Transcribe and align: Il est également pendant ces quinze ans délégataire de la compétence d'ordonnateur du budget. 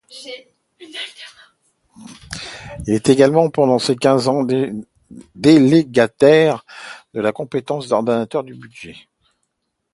Il 0.09 0.95
est 2.95 3.07
également 3.07 3.51
pendant 3.51 3.77
ces 3.77 3.95
quinze 3.95 4.27
ans 4.27 4.43
délégataire 5.35 6.65
de 7.13 7.21
la 7.21 7.31
compétence 7.31 7.87
d'ordonnateur 7.87 8.43
du 8.43 8.55
budget. 8.55 8.95